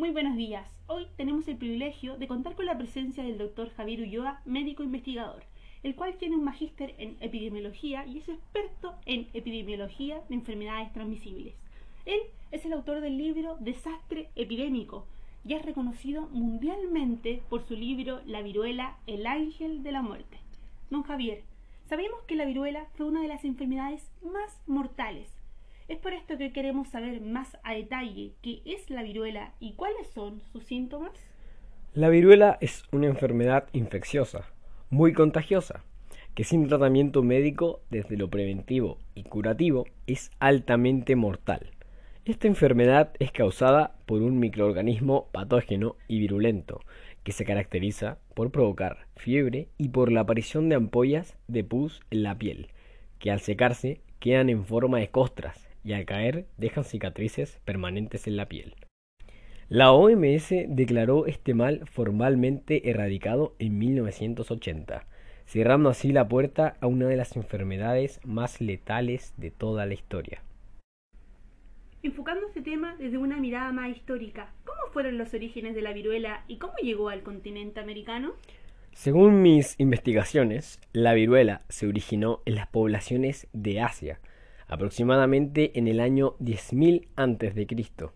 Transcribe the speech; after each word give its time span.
Muy 0.00 0.12
buenos 0.12 0.34
días. 0.34 0.66
Hoy 0.86 1.08
tenemos 1.18 1.46
el 1.46 1.58
privilegio 1.58 2.16
de 2.16 2.26
contar 2.26 2.54
con 2.54 2.64
la 2.64 2.78
presencia 2.78 3.22
del 3.22 3.36
doctor 3.36 3.68
Javier 3.68 4.00
Ulloa, 4.00 4.40
médico 4.46 4.82
investigador, 4.82 5.44
el 5.82 5.94
cual 5.94 6.16
tiene 6.16 6.36
un 6.36 6.42
magíster 6.42 6.94
en 6.96 7.18
epidemiología 7.20 8.06
y 8.06 8.16
es 8.16 8.28
experto 8.30 8.94
en 9.04 9.28
epidemiología 9.34 10.22
de 10.30 10.36
enfermedades 10.36 10.90
transmisibles. 10.94 11.52
Él 12.06 12.18
es 12.50 12.64
el 12.64 12.72
autor 12.72 13.02
del 13.02 13.18
libro 13.18 13.58
Desastre 13.60 14.30
Epidémico 14.36 15.04
y 15.44 15.52
es 15.52 15.62
reconocido 15.66 16.28
mundialmente 16.30 17.42
por 17.50 17.68
su 17.68 17.74
libro 17.74 18.22
La 18.24 18.40
viruela, 18.40 18.96
el 19.06 19.26
ángel 19.26 19.82
de 19.82 19.92
la 19.92 20.00
muerte. 20.00 20.38
Don 20.88 21.02
Javier, 21.02 21.42
sabemos 21.90 22.22
que 22.22 22.36
la 22.36 22.46
viruela 22.46 22.86
fue 22.94 23.04
una 23.04 23.20
de 23.20 23.28
las 23.28 23.44
enfermedades 23.44 24.10
más 24.22 24.62
mortales 24.66 25.39
es 25.90 25.98
por 25.98 26.12
esto 26.12 26.38
que 26.38 26.52
queremos 26.52 26.88
saber 26.88 27.20
más 27.20 27.58
a 27.64 27.74
detalle 27.74 28.30
qué 28.42 28.62
es 28.64 28.88
la 28.90 29.02
viruela 29.02 29.54
y 29.58 29.72
cuáles 29.72 30.06
son 30.14 30.40
sus 30.52 30.62
síntomas. 30.62 31.10
La 31.94 32.08
viruela 32.08 32.58
es 32.60 32.84
una 32.92 33.08
enfermedad 33.08 33.66
infecciosa, 33.72 34.48
muy 34.88 35.12
contagiosa, 35.12 35.82
que 36.36 36.44
sin 36.44 36.68
tratamiento 36.68 37.24
médico 37.24 37.80
desde 37.90 38.16
lo 38.16 38.30
preventivo 38.30 38.98
y 39.16 39.24
curativo 39.24 39.84
es 40.06 40.30
altamente 40.38 41.16
mortal. 41.16 41.72
Esta 42.24 42.46
enfermedad 42.46 43.12
es 43.18 43.32
causada 43.32 43.96
por 44.06 44.22
un 44.22 44.38
microorganismo 44.38 45.26
patógeno 45.32 45.96
y 46.06 46.20
virulento, 46.20 46.82
que 47.24 47.32
se 47.32 47.44
caracteriza 47.44 48.18
por 48.34 48.52
provocar 48.52 49.08
fiebre 49.16 49.66
y 49.76 49.88
por 49.88 50.12
la 50.12 50.20
aparición 50.20 50.68
de 50.68 50.76
ampollas 50.76 51.36
de 51.48 51.64
pus 51.64 52.00
en 52.12 52.22
la 52.22 52.38
piel, 52.38 52.68
que 53.18 53.32
al 53.32 53.40
secarse 53.40 54.02
quedan 54.20 54.50
en 54.50 54.64
forma 54.64 54.98
de 54.98 55.08
costras 55.08 55.69
y 55.84 55.92
al 55.92 56.04
caer 56.04 56.46
dejan 56.56 56.84
cicatrices 56.84 57.60
permanentes 57.64 58.26
en 58.26 58.36
la 58.36 58.46
piel. 58.46 58.74
La 59.68 59.92
OMS 59.92 60.48
declaró 60.66 61.26
este 61.26 61.54
mal 61.54 61.86
formalmente 61.86 62.90
erradicado 62.90 63.54
en 63.60 63.78
1980, 63.78 65.06
cerrando 65.46 65.90
así 65.90 66.12
la 66.12 66.26
puerta 66.26 66.76
a 66.80 66.88
una 66.88 67.06
de 67.06 67.16
las 67.16 67.36
enfermedades 67.36 68.20
más 68.24 68.60
letales 68.60 69.32
de 69.36 69.50
toda 69.50 69.86
la 69.86 69.94
historia. 69.94 70.42
Enfocando 72.02 72.46
este 72.48 72.62
tema 72.62 72.96
desde 72.98 73.18
una 73.18 73.36
mirada 73.36 73.72
más 73.72 73.94
histórica, 73.94 74.52
¿cómo 74.64 74.80
fueron 74.92 75.18
los 75.18 75.34
orígenes 75.34 75.74
de 75.74 75.82
la 75.82 75.92
viruela 75.92 76.44
y 76.48 76.56
cómo 76.56 76.74
llegó 76.82 77.08
al 77.08 77.22
continente 77.22 77.78
americano? 77.78 78.32
Según 78.92 79.42
mis 79.42 79.78
investigaciones, 79.78 80.80
la 80.92 81.14
viruela 81.14 81.62
se 81.68 81.86
originó 81.86 82.40
en 82.44 82.56
las 82.56 82.66
poblaciones 82.66 83.46
de 83.52 83.80
Asia, 83.80 84.18
aproximadamente 84.70 85.78
en 85.78 85.88
el 85.88 86.00
año 86.00 86.36
10.000 86.38 87.08
a.C. 87.16 88.10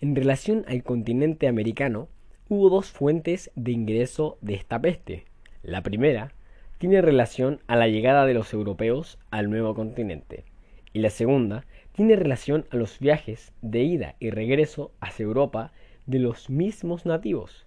En 0.00 0.16
relación 0.16 0.64
al 0.68 0.82
continente 0.82 1.48
americano, 1.48 2.08
hubo 2.48 2.70
dos 2.70 2.90
fuentes 2.90 3.50
de 3.56 3.72
ingreso 3.72 4.38
de 4.40 4.54
esta 4.54 4.80
peste. 4.80 5.24
La 5.62 5.82
primera 5.82 6.32
tiene 6.78 7.02
relación 7.02 7.60
a 7.66 7.76
la 7.76 7.88
llegada 7.88 8.24
de 8.24 8.34
los 8.34 8.54
europeos 8.54 9.18
al 9.30 9.50
nuevo 9.50 9.74
continente, 9.74 10.44
y 10.92 11.00
la 11.00 11.10
segunda 11.10 11.66
tiene 11.92 12.16
relación 12.16 12.66
a 12.70 12.76
los 12.76 12.98
viajes 13.00 13.52
de 13.60 13.82
ida 13.82 14.14
y 14.20 14.30
regreso 14.30 14.92
hacia 15.00 15.24
Europa 15.24 15.72
de 16.06 16.20
los 16.20 16.48
mismos 16.50 17.04
nativos, 17.04 17.66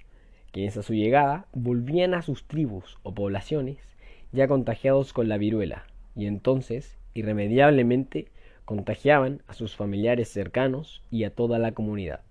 quienes 0.51 0.77
a 0.77 0.83
su 0.83 0.93
llegada 0.93 1.45
volvían 1.53 2.13
a 2.13 2.21
sus 2.21 2.47
tribus 2.47 2.97
o 3.03 3.13
poblaciones 3.13 3.77
ya 4.31 4.47
contagiados 4.47 5.13
con 5.13 5.29
la 5.29 5.37
viruela, 5.37 5.85
y 6.15 6.25
entonces 6.25 6.97
irremediablemente 7.13 8.27
contagiaban 8.65 9.41
a 9.47 9.53
sus 9.53 9.75
familiares 9.75 10.29
cercanos 10.29 11.03
y 11.11 11.23
a 11.23 11.33
toda 11.33 11.59
la 11.59 11.73
comunidad. 11.73 12.21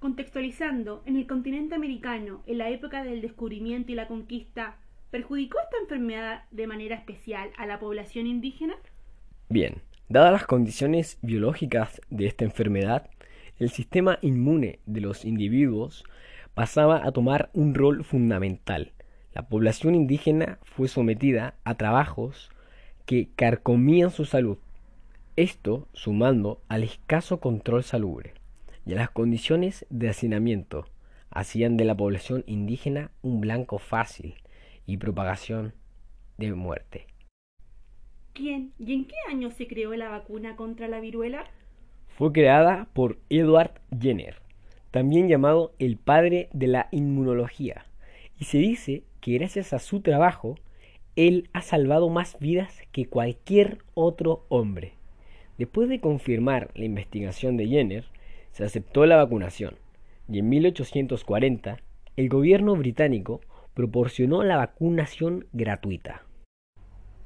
Contextualizando, 0.00 1.02
en 1.06 1.16
el 1.16 1.26
continente 1.26 1.74
americano, 1.74 2.42
en 2.46 2.58
la 2.58 2.70
época 2.70 3.02
del 3.02 3.20
descubrimiento 3.20 3.92
y 3.92 3.96
la 3.96 4.06
conquista, 4.06 4.76
¿perjudicó 5.10 5.58
esta 5.58 5.78
enfermedad 5.82 6.44
de 6.50 6.66
manera 6.66 6.94
especial 6.94 7.50
a 7.56 7.66
la 7.66 7.80
población 7.80 8.26
indígena? 8.26 8.74
Bien, 9.48 9.82
dadas 10.08 10.32
las 10.32 10.46
condiciones 10.46 11.18
biológicas 11.22 12.00
de 12.10 12.26
esta 12.26 12.44
enfermedad, 12.44 13.10
el 13.58 13.70
sistema 13.70 14.18
inmune 14.22 14.78
de 14.86 15.00
los 15.00 15.24
individuos 15.24 16.04
pasaba 16.54 17.04
a 17.04 17.12
tomar 17.12 17.50
un 17.52 17.74
rol 17.74 18.04
fundamental. 18.04 18.92
La 19.34 19.48
población 19.48 19.94
indígena 19.94 20.58
fue 20.62 20.88
sometida 20.88 21.54
a 21.64 21.74
trabajos 21.74 22.50
que 23.08 23.30
carcomían 23.36 24.10
su 24.10 24.26
salud. 24.26 24.58
Esto 25.34 25.88
sumando 25.94 26.60
al 26.68 26.82
escaso 26.82 27.40
control 27.40 27.82
salubre 27.82 28.34
y 28.84 28.92
a 28.92 28.96
las 28.96 29.08
condiciones 29.08 29.86
de 29.88 30.10
hacinamiento 30.10 30.84
hacían 31.30 31.78
de 31.78 31.86
la 31.86 31.96
población 31.96 32.44
indígena 32.46 33.10
un 33.22 33.40
blanco 33.40 33.78
fácil 33.78 34.34
y 34.84 34.98
propagación 34.98 35.72
de 36.36 36.52
muerte. 36.52 37.06
¿Quién 38.34 38.74
y 38.78 38.92
en 38.92 39.06
qué 39.06 39.16
año 39.30 39.50
se 39.52 39.66
creó 39.66 39.94
la 39.94 40.10
vacuna 40.10 40.54
contra 40.54 40.86
la 40.86 41.00
viruela? 41.00 41.46
Fue 42.08 42.30
creada 42.30 42.88
por 42.92 43.16
Edward 43.30 43.80
Jenner, 43.98 44.42
también 44.90 45.28
llamado 45.28 45.72
el 45.78 45.96
padre 45.96 46.50
de 46.52 46.66
la 46.66 46.88
inmunología, 46.90 47.86
y 48.38 48.44
se 48.44 48.58
dice 48.58 49.02
que 49.22 49.38
gracias 49.38 49.72
a 49.72 49.78
su 49.78 50.02
trabajo 50.02 50.56
él 51.18 51.50
ha 51.52 51.62
salvado 51.62 52.08
más 52.10 52.38
vidas 52.38 52.80
que 52.92 53.06
cualquier 53.06 53.78
otro 53.94 54.46
hombre. 54.48 54.92
Después 55.58 55.88
de 55.88 56.00
confirmar 56.00 56.70
la 56.76 56.84
investigación 56.84 57.56
de 57.56 57.66
Jenner, 57.66 58.04
se 58.52 58.62
aceptó 58.62 59.04
la 59.04 59.16
vacunación 59.16 59.74
y 60.28 60.38
en 60.38 60.48
1840 60.48 61.78
el 62.14 62.28
gobierno 62.28 62.76
británico 62.76 63.40
proporcionó 63.74 64.44
la 64.44 64.58
vacunación 64.58 65.48
gratuita. 65.52 66.22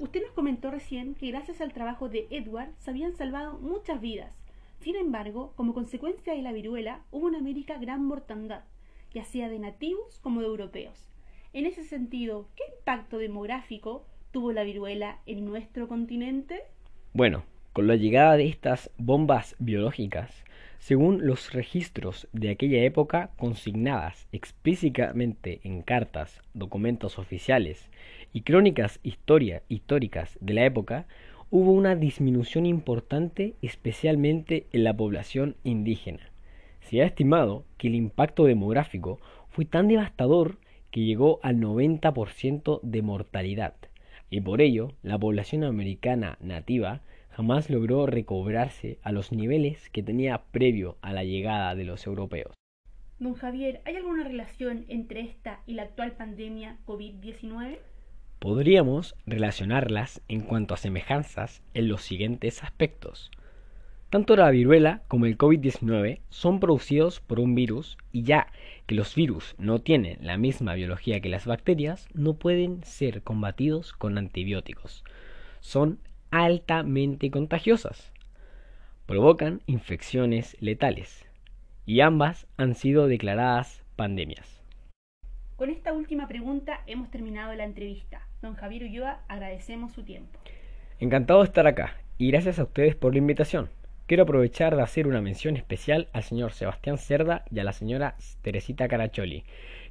Usted 0.00 0.22
nos 0.22 0.32
comentó 0.32 0.70
recién 0.70 1.14
que 1.14 1.28
gracias 1.28 1.60
al 1.60 1.74
trabajo 1.74 2.08
de 2.08 2.28
Edward 2.30 2.70
se 2.78 2.90
habían 2.90 3.14
salvado 3.14 3.58
muchas 3.58 4.00
vidas. 4.00 4.34
Sin 4.80 4.96
embargo, 4.96 5.52
como 5.54 5.74
consecuencia 5.74 6.32
de 6.32 6.40
la 6.40 6.52
viruela, 6.52 7.02
hubo 7.10 7.28
en 7.28 7.34
América 7.34 7.76
gran 7.76 8.06
mortandad, 8.06 8.64
ya 9.12 9.26
sea 9.26 9.50
de 9.50 9.58
nativos 9.58 10.18
como 10.22 10.40
de 10.40 10.46
europeos. 10.46 11.11
En 11.54 11.66
ese 11.66 11.84
sentido, 11.84 12.48
¿qué 12.56 12.62
impacto 12.78 13.18
demográfico 13.18 14.06
tuvo 14.30 14.52
la 14.52 14.64
viruela 14.64 15.18
en 15.26 15.44
nuestro 15.44 15.86
continente? 15.86 16.62
Bueno, 17.12 17.44
con 17.74 17.86
la 17.86 17.96
llegada 17.96 18.38
de 18.38 18.48
estas 18.48 18.90
bombas 18.96 19.54
biológicas, 19.58 20.44
según 20.78 21.26
los 21.26 21.52
registros 21.52 22.26
de 22.32 22.48
aquella 22.48 22.82
época 22.84 23.32
consignadas 23.36 24.26
explícitamente 24.32 25.60
en 25.62 25.82
cartas, 25.82 26.40
documentos 26.54 27.18
oficiales 27.18 27.90
y 28.32 28.40
crónicas 28.40 28.98
históricas 29.02 30.38
de 30.40 30.54
la 30.54 30.64
época, 30.64 31.06
hubo 31.50 31.72
una 31.72 31.96
disminución 31.96 32.64
importante 32.64 33.56
especialmente 33.60 34.68
en 34.72 34.84
la 34.84 34.96
población 34.96 35.56
indígena. 35.64 36.30
Se 36.80 37.02
ha 37.02 37.04
estimado 37.04 37.66
que 37.76 37.88
el 37.88 37.94
impacto 37.94 38.46
demográfico 38.46 39.20
fue 39.50 39.66
tan 39.66 39.86
devastador 39.86 40.56
que 40.92 41.00
llegó 41.00 41.40
al 41.42 41.56
90% 41.56 42.80
de 42.82 43.02
mortalidad, 43.02 43.74
y 44.30 44.40
por 44.40 44.60
ello 44.60 44.92
la 45.02 45.18
población 45.18 45.64
americana 45.64 46.38
nativa 46.40 47.00
jamás 47.30 47.70
logró 47.70 48.06
recobrarse 48.06 48.98
a 49.02 49.10
los 49.10 49.32
niveles 49.32 49.90
que 49.90 50.02
tenía 50.02 50.42
previo 50.52 50.98
a 51.02 51.12
la 51.12 51.24
llegada 51.24 51.74
de 51.74 51.84
los 51.84 52.06
europeos. 52.06 52.54
Don 53.18 53.34
Javier, 53.34 53.80
¿hay 53.84 53.96
alguna 53.96 54.24
relación 54.24 54.84
entre 54.88 55.20
esta 55.22 55.60
y 55.66 55.74
la 55.74 55.84
actual 55.84 56.12
pandemia 56.12 56.76
COVID-19? 56.86 57.78
Podríamos 58.38 59.14
relacionarlas 59.24 60.20
en 60.28 60.40
cuanto 60.40 60.74
a 60.74 60.76
semejanzas 60.76 61.62
en 61.74 61.88
los 61.88 62.02
siguientes 62.02 62.62
aspectos. 62.62 63.30
Tanto 64.12 64.36
la 64.36 64.50
viruela 64.50 65.00
como 65.08 65.24
el 65.24 65.38
COVID-19 65.38 66.20
son 66.28 66.60
producidos 66.60 67.20
por 67.20 67.40
un 67.40 67.54
virus 67.54 67.96
y 68.12 68.24
ya 68.24 68.48
que 68.84 68.94
los 68.94 69.14
virus 69.14 69.54
no 69.56 69.78
tienen 69.78 70.18
la 70.20 70.36
misma 70.36 70.74
biología 70.74 71.22
que 71.22 71.30
las 71.30 71.46
bacterias, 71.46 72.10
no 72.12 72.34
pueden 72.34 72.84
ser 72.84 73.22
combatidos 73.22 73.94
con 73.94 74.18
antibióticos. 74.18 75.02
Son 75.60 75.98
altamente 76.30 77.30
contagiosas. 77.30 78.12
Provocan 79.06 79.62
infecciones 79.64 80.58
letales. 80.60 81.26
Y 81.86 82.00
ambas 82.00 82.46
han 82.58 82.74
sido 82.74 83.06
declaradas 83.06 83.82
pandemias. 83.96 84.62
Con 85.56 85.70
esta 85.70 85.94
última 85.94 86.28
pregunta 86.28 86.82
hemos 86.86 87.10
terminado 87.10 87.54
la 87.54 87.64
entrevista. 87.64 88.28
Don 88.42 88.56
Javier 88.56 88.82
Ulloa, 88.82 89.22
agradecemos 89.28 89.92
su 89.92 90.02
tiempo. 90.02 90.38
Encantado 91.00 91.40
de 91.40 91.46
estar 91.46 91.66
acá 91.66 91.96
y 92.18 92.30
gracias 92.30 92.58
a 92.58 92.64
ustedes 92.64 92.94
por 92.94 93.14
la 93.14 93.18
invitación. 93.18 93.70
Quiero 94.12 94.24
aprovechar 94.24 94.76
de 94.76 94.82
hacer 94.82 95.08
una 95.08 95.22
mención 95.22 95.56
especial 95.56 96.08
al 96.12 96.22
señor 96.22 96.52
Sebastián 96.52 96.98
Cerda 96.98 97.46
y 97.50 97.60
a 97.60 97.64
la 97.64 97.72
señora 97.72 98.14
Teresita 98.42 98.86
Caracholi, 98.86 99.44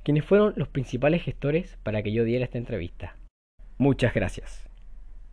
quienes 0.04 0.26
fueron 0.26 0.54
los 0.58 0.68
principales 0.68 1.24
gestores 1.24 1.80
para 1.82 2.04
que 2.04 2.12
yo 2.12 2.24
diera 2.24 2.46
esta 2.46 2.60
entrevista. 2.60 3.16
Muchas 3.80 4.14
gracias. 4.14 4.71